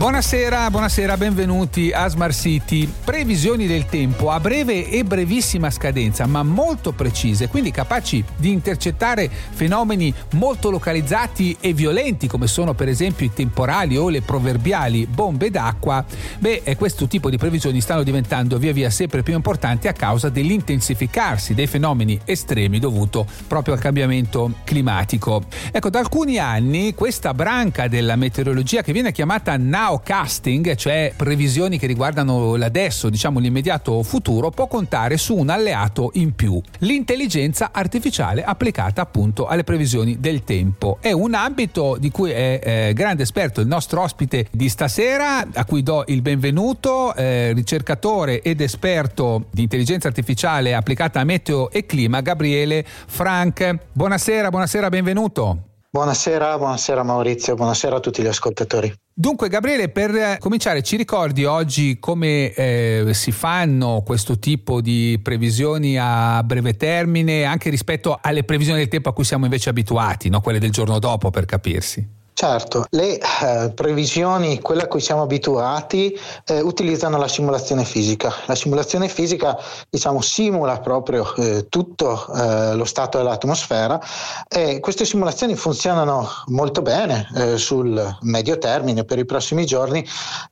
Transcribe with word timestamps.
Buonasera, 0.00 0.70
buonasera, 0.70 1.18
benvenuti 1.18 1.92
a 1.92 2.08
Smart 2.08 2.32
City. 2.32 2.90
Previsioni 3.04 3.66
del 3.66 3.84
tempo 3.84 4.30
a 4.30 4.40
breve 4.40 4.88
e 4.88 5.04
brevissima 5.04 5.68
scadenza, 5.68 6.24
ma 6.24 6.42
molto 6.42 6.92
precise, 6.92 7.48
quindi 7.48 7.70
capaci 7.70 8.24
di 8.36 8.50
intercettare 8.50 9.28
fenomeni 9.28 10.12
molto 10.32 10.70
localizzati 10.70 11.54
e 11.60 11.74
violenti, 11.74 12.28
come 12.28 12.46
sono 12.46 12.72
per 12.72 12.88
esempio 12.88 13.26
i 13.26 13.34
temporali 13.34 13.98
o 13.98 14.08
le 14.08 14.22
proverbiali 14.22 15.04
bombe 15.06 15.50
d'acqua. 15.50 16.02
Beh, 16.38 16.62
questo 16.78 17.06
tipo 17.06 17.28
di 17.28 17.36
previsioni 17.36 17.82
stanno 17.82 18.02
diventando 18.02 18.56
via 18.56 18.72
via 18.72 18.88
sempre 18.88 19.22
più 19.22 19.34
importanti 19.34 19.86
a 19.86 19.92
causa 19.92 20.30
dell'intensificarsi 20.30 21.52
dei 21.52 21.66
fenomeni 21.66 22.18
estremi 22.24 22.78
dovuto 22.78 23.26
proprio 23.46 23.74
al 23.74 23.80
cambiamento 23.80 24.50
climatico. 24.64 25.42
Ecco, 25.70 25.90
da 25.90 25.98
alcuni 25.98 26.38
anni 26.38 26.94
questa 26.94 27.34
branca 27.34 27.86
della 27.86 28.16
meteorologia 28.16 28.80
che 28.80 28.94
viene 28.94 29.12
chiamata 29.12 29.58
now 29.58 29.88
nowcasting, 29.90 30.76
cioè 30.76 31.12
previsioni 31.16 31.76
che 31.78 31.86
riguardano 31.86 32.54
l'adesso, 32.54 33.10
diciamo 33.10 33.40
l'immediato 33.40 34.02
futuro, 34.02 34.50
può 34.50 34.68
contare 34.68 35.16
su 35.16 35.34
un 35.34 35.48
alleato 35.48 36.10
in 36.14 36.34
più, 36.34 36.60
l'intelligenza 36.78 37.70
artificiale 37.72 38.44
applicata 38.44 39.02
appunto 39.02 39.46
alle 39.46 39.64
previsioni 39.64 40.20
del 40.20 40.44
tempo. 40.44 40.98
È 41.00 41.10
un 41.10 41.34
ambito 41.34 41.96
di 41.98 42.10
cui 42.10 42.30
è 42.30 42.60
eh, 42.62 42.92
grande 42.92 43.24
esperto 43.24 43.60
il 43.60 43.66
nostro 43.66 44.02
ospite 44.02 44.46
di 44.52 44.68
stasera, 44.68 45.44
a 45.52 45.64
cui 45.64 45.82
do 45.82 46.04
il 46.06 46.22
benvenuto, 46.22 47.12
eh, 47.14 47.52
ricercatore 47.52 48.42
ed 48.42 48.60
esperto 48.60 49.46
di 49.50 49.62
intelligenza 49.62 50.06
artificiale 50.06 50.74
applicata 50.74 51.20
a 51.20 51.24
meteo 51.24 51.70
e 51.70 51.84
clima, 51.84 52.20
Gabriele 52.20 52.84
Frank. 52.86 53.76
Buonasera, 53.92 54.50
buonasera, 54.50 54.88
benvenuto. 54.88 55.64
Buonasera, 55.92 56.56
buonasera 56.56 57.02
Maurizio, 57.02 57.56
buonasera 57.56 57.96
a 57.96 58.00
tutti 58.00 58.22
gli 58.22 58.28
ascoltatori. 58.28 58.94
Dunque 59.20 59.50
Gabriele, 59.50 59.90
per 59.90 60.38
cominciare 60.38 60.80
ci 60.82 60.96
ricordi 60.96 61.44
oggi 61.44 61.98
come 61.98 62.54
eh, 62.54 63.10
si 63.10 63.32
fanno 63.32 64.02
questo 64.02 64.38
tipo 64.38 64.80
di 64.80 65.20
previsioni 65.22 65.98
a 65.98 66.42
breve 66.42 66.74
termine 66.74 67.44
anche 67.44 67.68
rispetto 67.68 68.18
alle 68.18 68.44
previsioni 68.44 68.78
del 68.78 68.88
tempo 68.88 69.10
a 69.10 69.12
cui 69.12 69.24
siamo 69.24 69.44
invece 69.44 69.68
abituati, 69.68 70.30
no? 70.30 70.40
quelle 70.40 70.58
del 70.58 70.70
giorno 70.70 70.98
dopo 70.98 71.28
per 71.28 71.44
capirsi? 71.44 72.19
Certo, 72.40 72.86
le 72.92 73.18
eh, 73.18 73.70
previsioni, 73.74 74.62
quelle 74.62 74.84
a 74.84 74.86
cui 74.86 75.02
siamo 75.02 75.20
abituati, 75.20 76.18
eh, 76.46 76.62
utilizzano 76.62 77.18
la 77.18 77.28
simulazione 77.28 77.84
fisica. 77.84 78.32
La 78.46 78.54
simulazione 78.54 79.08
fisica 79.08 79.58
diciamo, 79.90 80.22
simula 80.22 80.80
proprio 80.80 81.34
eh, 81.34 81.68
tutto 81.68 82.26
eh, 82.34 82.74
lo 82.76 82.86
stato 82.86 83.18
dell'atmosfera 83.18 84.00
e 84.48 84.80
queste 84.80 85.04
simulazioni 85.04 85.54
funzionano 85.54 86.26
molto 86.46 86.80
bene 86.80 87.28
eh, 87.34 87.58
sul 87.58 88.16
medio 88.22 88.56
termine 88.56 89.04
per 89.04 89.18
i 89.18 89.26
prossimi 89.26 89.66
giorni, 89.66 90.02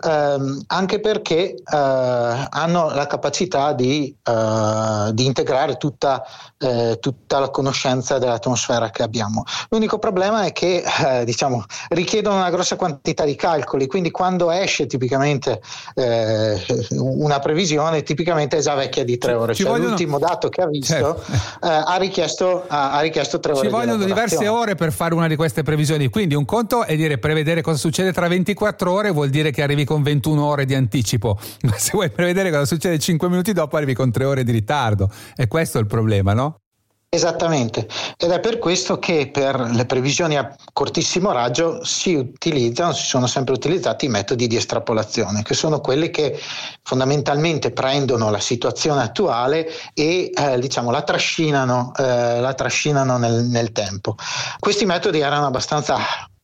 ehm, 0.05 0.65
anche 0.67 1.01
perché 1.01 1.55
eh, 1.55 1.65
hanno 1.65 2.91
la 2.91 3.07
capacità 3.07 3.73
di, 3.73 4.15
di 5.13 5.25
integrare 5.25 5.79
tutta, 5.79 6.23
tutta, 7.01 7.39
la 7.39 7.49
conoscenza 7.49 8.19
dell'atmosfera 8.19 8.91
che 8.91 9.03
abbiamo. 9.03 9.45
L'unico 9.71 9.99
problema 9.99 10.45
è 10.45 10.53
che 10.53 10.85
diciamo, 11.25 11.65
richiedono 11.89 12.37
una 12.37 12.51
grossa 12.51 12.77
quantità 12.77 13.25
di 13.25 13.35
calcoli, 13.35 13.87
quindi 13.87 14.11
quando 14.11 14.51
esce 14.51 14.87
tipicamente 14.87 15.61
eh, 15.95 16.61
una 16.91 17.39
previsione, 17.39 18.03
tipicamente 18.03 18.59
è 18.59 18.61
già 18.61 18.75
vecchia 18.75 19.05
di 19.05 19.19
tre 19.19 19.33
ore. 19.35 19.55
Ci 19.55 19.63
cioè 19.63 19.73
vogliono... 19.73 19.89
l'ultimo 19.91 20.19
dato 20.19 20.49
che 20.49 20.63
ha 20.63 20.67
visto 20.67 20.93
certo. 20.93 21.25
eh, 21.63 21.69
ha, 21.69 21.97
richiesto, 21.97 22.65
ha, 22.67 22.93
ha, 22.93 23.01
richiesto, 23.01 23.41
tre 23.41 23.53
ore. 23.53 23.63
Ci 23.63 23.73
vogliono 23.73 24.05
diverse 24.05 24.49
ore 24.49 24.75
per 24.75 24.93
fare 24.93 25.15
una 25.15 25.27
di 25.27 25.37
queste 25.37 25.63
previsioni, 25.63 26.09
quindi 26.09 26.35
un 26.35 26.45
conto 26.45 26.85
è 26.85 26.97
dire 26.97 27.19
prevedere 27.19 27.63
cosa 27.63 27.79
succede 27.79 28.13
tra 28.13 28.29
24 28.29 28.91
ore 28.91 29.11
vuol 29.11 29.31
dire 29.31 29.51
che 29.51 29.63
arrivi 29.63 29.85
con 29.85 30.03
21 30.03 30.45
ore 30.45 30.65
di 30.65 30.75
anticipo, 30.75 31.39
ma 31.63 31.77
se 31.77 31.91
vuoi 31.93 32.11
prevedere 32.11 32.51
cosa 32.51 32.65
succede 32.65 32.99
5 32.99 33.29
minuti 33.29 33.53
dopo 33.53 33.77
arrivi 33.77 33.95
con 33.95 34.11
3 34.11 34.25
ore 34.25 34.45
di 34.45 34.53
ritardo. 34.53 35.11
E 35.37 35.47
questo 35.47 35.79
è 35.79 35.81
il 35.81 35.87
problema, 35.87 36.33
no? 36.33 36.61
Esattamente, 37.11 37.89
ed 38.19 38.31
è 38.33 38.39
per 38.39 38.59
questo 38.59 38.99
che 38.99 39.31
per 39.33 39.59
le 39.59 39.87
previsioni 39.87 40.37
a 40.37 40.55
cortissimo 40.75 41.33
raggio 41.33 41.83
si 41.83 42.13
utilizzano, 42.13 42.93
si 42.93 43.07
sono 43.07 43.27
sempre 43.27 43.55
utilizzati 43.55 44.05
i 44.05 44.11
metodi 44.11 44.47
di 44.47 44.57
estrapolazione, 44.57 45.43
che 45.43 45.55
sono 45.55 45.81
quelli 45.81 46.11
che 46.11 46.39
fondamentalmente 46.83 47.71
prendono 47.71 48.29
la 48.29 48.41
situazione 48.41 49.01
attuale 49.01 49.71
e 49.95 50.31
eh, 50.35 50.59
diciamo, 50.59 50.91
la 50.91 51.01
trascinano, 51.01 51.93
eh, 51.97 52.41
la 52.41 52.53
trascinano 52.53 53.17
nel, 53.17 53.45
nel 53.45 53.73
tempo. 53.73 54.15
Questi 54.59 54.85
metodi 54.85 55.21
erano 55.21 55.47
abbastanza 55.47 55.97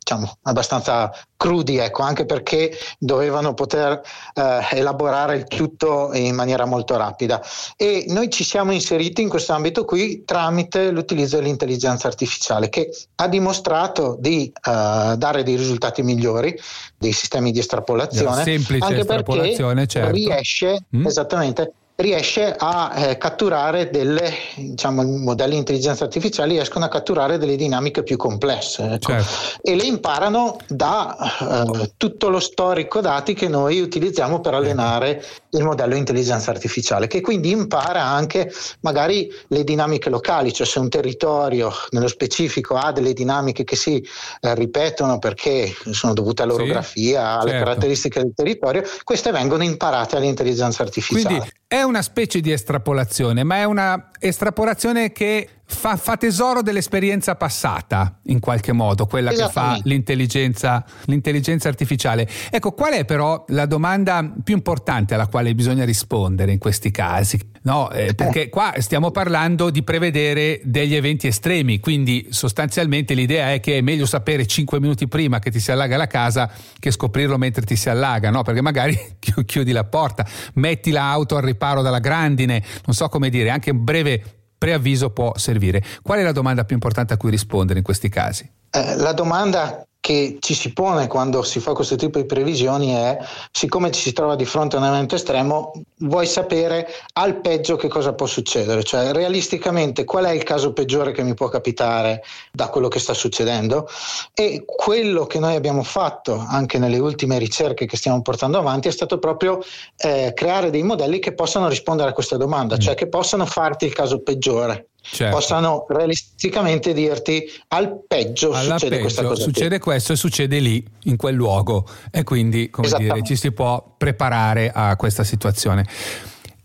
diciamo, 0.05 0.37
abbastanza 0.43 1.11
crudi, 1.37 1.79
ecco, 1.79 2.03
anche 2.03 2.27
perché 2.27 2.77
dovevano 2.99 3.55
poter 3.55 4.01
eh, 4.35 4.67
elaborare 4.73 5.37
il 5.37 5.45
tutto 5.45 6.11
in 6.13 6.35
maniera 6.35 6.67
molto 6.67 6.97
rapida. 6.97 7.43
E 7.77 8.05
noi 8.09 8.31
ci 8.31 8.45
siamo 8.45 8.73
inseriti 8.73 9.23
in 9.23 9.31
questo 9.31 9.55
ambito 9.55 9.85
qui 9.85 10.25
tramite 10.25 10.91
l'utilizzo 10.91 11.37
dell'intelligenza 11.37 12.07
artificiale, 12.07 12.69
che 12.69 12.91
ha 13.17 13.29
dimostrato 13.29 14.17
di 14.21 14.47
eh, 14.47 15.15
dare 15.17 15.43
dei 15.43 15.57
risultati 15.57 16.03
migliori 16.03 16.57
dei 16.99 17.13
sistemi 17.13 17.51
di 17.51 17.59
estrapolazione, 17.59 18.43
semplice 18.43 18.85
anche 18.85 19.01
estrapolazione, 19.01 19.87
perché 19.87 19.91
certo. 19.91 20.13
riesce 20.13 20.85
mm. 20.95 21.07
esattamente 21.07 21.73
riesce 21.97 22.53
a 22.57 22.93
eh, 22.95 23.19
catturare 23.19 23.89
delle, 23.89 24.33
diciamo, 24.57 25.03
i 25.03 25.19
modelli 25.19 25.53
di 25.53 25.59
intelligenza 25.59 26.05
artificiale 26.05 26.55
riescono 26.55 26.85
a 26.85 26.89
catturare 26.89 27.39
delle 27.39 27.55
dinamiche 27.55 28.03
più 28.03 28.17
complesse 28.17 28.95
ecco. 28.95 29.13
certo. 29.13 29.61
e 29.63 29.77
le 29.77 29.85
imparano 29.85 30.57
da 30.67 31.17
eh, 31.41 31.93
tutto 31.97 32.29
lo 32.29 32.41
storico 32.41 33.01
dati 33.01 33.35
che 33.35 33.47
noi 33.47 33.81
utilizziamo 33.81 34.41
per 34.41 34.55
allenare 34.55 35.23
il 35.55 35.65
modello 35.65 35.95
intelligenza 35.95 36.51
artificiale, 36.51 37.07
che 37.07 37.21
quindi 37.21 37.51
impara 37.51 38.03
anche 38.03 38.53
magari 38.81 39.33
le 39.49 39.65
dinamiche 39.65 40.11
locali, 40.11 40.53
cioè 40.53 40.67
se 40.67 40.79
un 40.79 40.89
territorio 40.89 41.73
nello 41.91 42.09
specifico 42.09 42.77
ha 42.77 42.93
delle 42.93 43.13
dinamiche 43.13 43.65
che 43.65 43.77
si 43.77 44.07
eh, 44.41 44.55
ripetono 44.55 45.19
perché 45.19 45.73
sono 45.91 46.13
dovute 46.13 46.43
all'orografia, 46.43 47.21
sì, 47.21 47.41
alle 47.41 47.51
certo. 47.51 47.65
caratteristiche 47.65 48.21
del 48.21 48.33
territorio, 48.35 48.83
queste 49.03 49.31
vengono 49.31 49.63
imparate 49.63 50.17
all'intelligenza 50.17 50.83
artificiale. 50.83 51.25
Quindi 51.25 51.53
è 51.67 51.83
una 51.83 52.03
specie 52.03 52.41
di 52.41 52.53
estrapolazione, 52.53 53.43
ma 53.43 53.57
è 53.57 53.65
una 53.65 54.11
estrapolazione 54.19 55.13
che 55.13 55.49
fa, 55.67 55.97
fa, 55.97 56.17
tesoro 56.17 56.63
dell'esperienza 56.63 57.35
passata, 57.37 58.19
in 58.25 58.41
qualche 58.41 58.73
modo, 58.73 59.07
quella 59.07 59.33
che 59.33 59.49
fa 59.49 59.79
l'intelligenza, 59.85 60.85
l'intelligenza 61.07 61.69
artificiale. 61.69 62.29
Ecco, 62.51 62.73
qual 62.73 62.93
è 62.93 63.05
però 63.05 63.45
la 63.49 63.67
domanda 63.67 64.33
più 64.43 64.55
importante 64.55 65.15
alla 65.15 65.27
quale 65.27 65.55
bisogna 65.55 65.85
rispondere 65.85 66.53
in 66.53 66.59
questi 66.59 66.91
casi? 66.91 67.53
No, 67.63 67.91
eh, 67.91 68.15
perché 68.15 68.51
qua 68.51 68.75
stiamo 68.79 69.11
parlando 69.11 69.71
di 69.71 69.83
prevedere 69.83 70.61
degli 70.65 70.95
eventi 70.95 71.29
estremi, 71.29 71.81
quindi 71.81 72.27
sostanzialmente 72.29 73.15
l'idea 73.15 73.53
è 73.53 73.61
che 73.61 73.79
è 73.79 73.81
meglio 73.81 74.05
sapere 74.05 74.47
5 74.47 74.79
minuti 74.81 75.09
prima 75.09 75.39
che 75.39 75.51
ti 75.51 75.61
si 75.61 75.73
allaga 75.73 75.97
la 75.97 76.07
casa 76.07 76.51
che 76.79 76.91
scoprirlo 76.91 77.39
mentre 77.39 77.65
ti 77.65 77.77
si 77.77 77.89
allaga, 77.89 78.31
no? 78.31 78.43
Perché 78.43 78.61
magari 78.61 78.99
chiudi 79.47 79.73
la 79.73 79.85
porta, 79.85 80.27
metti 80.55 80.91
l'auto 80.91 81.37
al 81.37 81.43
riparo 81.43 81.81
dalla 81.81 82.01
grandine, 82.01 82.63
non 82.85 82.95
so 82.95 83.09
come 83.09 83.31
dire, 83.31 83.49
anche 83.49 83.71
un 83.71 83.83
breve 83.83 84.44
preavviso 84.65 85.11
può 85.11 85.37
servire. 85.37 85.83
Qual 86.03 86.19
è 86.19 86.23
la 86.23 86.33
domanda 86.33 86.65
più 86.65 86.75
importante 86.75 87.13
a 87.13 87.19
cui 87.19 87.31
rispondere 87.31 87.81
in 87.81 87.85
questi 87.85 88.09
casi? 88.09 88.51
Eh, 88.71 88.97
la 88.97 89.13
domanda 89.13 89.85
che 90.05 90.37
ci 90.39 90.53
si 90.53 90.75
pone 90.75 91.07
quando 91.07 91.43
si 91.43 91.61
fa 91.61 91.73
questo 91.73 91.97
tipo 91.97 92.19
di 92.19 92.27
previsioni 92.27 92.93
è, 92.93 93.17
siccome 93.51 93.91
ci 93.91 94.03
si 94.03 94.13
trova 94.13 94.37
di 94.37 94.45
fronte 94.45 94.77
a 94.77 94.79
un 94.81 94.85
evento 94.85 95.15
estremo, 95.15 95.73
vuoi 96.01 96.27
sapere 96.27 96.87
al 97.15 97.41
peggio 97.41 97.77
che 97.77 97.89
cosa 97.89 98.13
può 98.13 98.27
succedere, 98.27 98.83
cioè 98.83 99.13
realisticamente 99.13 100.05
qual 100.05 100.27
è 100.27 100.33
il 100.33 100.43
caso 100.43 100.75
peggiore 100.75 101.13
che 101.13 101.23
mi 101.23 101.33
può 101.33 101.49
capitare 101.49 102.23
da 102.53 102.69
quello 102.69 102.89
che 102.89 102.99
sta 102.99 103.15
succedendo? 103.15 103.89
E 104.35 104.65
quello 104.67 105.25
che 105.25 105.39
noi 105.39 105.55
abbiamo 105.55 105.83
fatto 105.83 106.45
anche 106.47 106.79
nelle 106.79 106.99
ultime 106.99 107.39
ricerche 107.39 107.87
che 107.87 107.97
stiamo 107.97 108.21
portando 108.21 108.59
avanti 108.59 108.89
è 108.89 108.93
stato 108.93 109.19
proprio 109.19 109.61
eh, 109.97 110.33
creare 110.35 110.69
dei 110.69 110.83
modelli 110.83 111.19
che 111.19 111.33
possano 111.33 111.67
rispondere 111.67 112.11
a 112.11 112.13
questa 112.13 112.37
domanda, 112.37 112.75
mm. 112.75 112.79
cioè 112.79 112.95
che 112.95 113.09
possano 113.09 113.47
farti 113.47 113.87
il 113.87 113.95
caso 113.95 114.21
peggiore 114.21 114.89
certo. 115.05 115.37
possano 115.37 115.87
realisticamente 115.89 116.93
dirti 116.93 117.45
al 117.69 118.05
peggio 118.07 118.53
Alla 118.53 118.79
succede 118.79 118.89
peggio, 118.89 119.01
questa 119.03 119.23
cosa. 119.23 119.43
Succede 119.43 119.79
qui. 119.79 119.79
questo 119.79 120.13
e 120.13 120.17
succede 120.17 120.59
lì, 120.59 120.85
in 121.05 121.17
quel 121.17 121.35
luogo 121.35 121.87
e 122.11 122.25
quindi 122.25 122.71
come 122.71 122.89
dire, 122.97 123.23
ci 123.23 123.37
si 123.37 123.53
può 123.53 123.95
preparare 123.97 124.71
a 124.73 124.97
questa 124.97 125.25
situazione. 125.25 125.87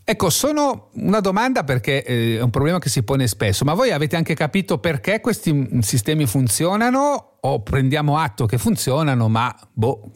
Ecco, 0.02 0.28
sono 0.28 0.88
una 0.94 1.20
domanda 1.20 1.62
perché 1.62 2.02
eh, 2.02 2.38
è 2.38 2.40
un 2.42 2.50
problema 2.50 2.80
che 2.80 2.88
si 2.88 3.04
pone 3.04 3.28
spesso, 3.28 3.64
ma 3.64 3.74
voi 3.74 3.92
avete 3.92 4.16
anche 4.16 4.34
capito 4.34 4.78
perché 4.78 5.20
questi 5.20 5.78
sistemi 5.82 6.26
funzionano 6.26 7.36
o 7.40 7.62
prendiamo 7.62 8.18
atto 8.18 8.44
che 8.46 8.58
funzionano, 8.58 9.28
ma 9.28 9.54
boh, 9.72 10.10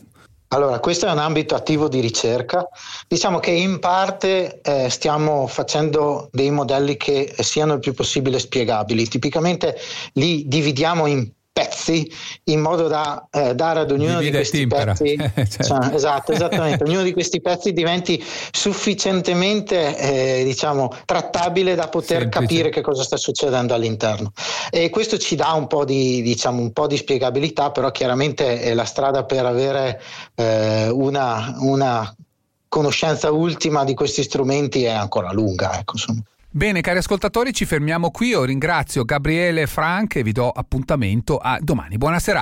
Allora, 0.54 0.78
questo 0.78 1.06
è 1.06 1.10
un 1.10 1.18
ambito 1.18 1.56
attivo 1.56 1.88
di 1.88 1.98
ricerca. 1.98 2.64
Diciamo 3.08 3.40
che 3.40 3.50
in 3.50 3.80
parte 3.80 4.60
eh, 4.60 4.88
stiamo 4.88 5.48
facendo 5.48 6.28
dei 6.30 6.52
modelli 6.52 6.96
che 6.96 7.34
siano 7.40 7.72
il 7.72 7.80
più 7.80 7.92
possibile 7.92 8.38
spiegabili. 8.38 9.08
Tipicamente 9.08 9.76
li 10.12 10.46
dividiamo 10.46 11.06
in 11.06 11.28
pezzi 11.64 12.10
in 12.44 12.60
modo 12.60 12.88
da 12.88 13.26
eh, 13.30 13.54
dare 13.54 13.80
ad 13.80 13.90
ognuno 13.90 14.20
di 14.20 14.30
questi 14.30 14.66
pezzi 14.66 15.16
certo. 15.34 15.62
cioè, 15.62 15.94
esatto, 15.94 16.32
esattamente 16.32 16.84
ognuno 16.84 17.02
di 17.02 17.12
questi 17.12 17.40
pezzi 17.40 17.72
diventi 17.72 18.22
sufficientemente 18.50 19.96
eh, 19.96 20.44
diciamo 20.44 20.92
trattabile 21.04 21.74
da 21.74 21.88
poter 21.88 22.22
Semplice. 22.22 22.40
capire 22.40 22.70
che 22.70 22.80
cosa 22.80 23.02
sta 23.02 23.16
succedendo 23.16 23.74
all'interno 23.74 24.32
e 24.70 24.90
questo 24.90 25.18
ci 25.18 25.36
dà 25.36 25.52
un 25.52 25.66
po' 25.66 25.84
di 25.84 26.22
diciamo 26.22 26.60
un 26.60 26.72
po' 26.72 26.86
di 26.86 26.96
spiegabilità 26.96 27.70
però 27.70 27.90
chiaramente 27.90 28.60
è 28.60 28.74
la 28.74 28.84
strada 28.84 29.24
per 29.24 29.46
avere 29.46 30.00
eh, 30.34 30.88
una, 30.88 31.54
una 31.58 32.14
conoscenza 32.68 33.30
ultima 33.30 33.84
di 33.84 33.94
questi 33.94 34.22
strumenti 34.22 34.84
è 34.84 34.90
ancora 34.90 35.32
lunga 35.32 35.78
ecco, 35.78 35.92
insomma. 35.94 36.22
Bene, 36.56 36.82
cari 36.82 36.98
ascoltatori, 36.98 37.52
ci 37.52 37.64
fermiamo 37.64 38.12
qui. 38.12 38.28
Io 38.28 38.44
ringrazio 38.44 39.04
Gabriele 39.04 39.66
Frank 39.66 40.14
e 40.14 40.22
vi 40.22 40.30
do 40.30 40.50
appuntamento 40.50 41.36
a 41.36 41.58
domani. 41.60 41.96
Buona 41.96 42.20
serata. 42.20 42.32